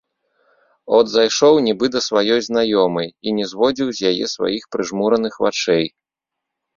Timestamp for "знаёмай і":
2.47-3.33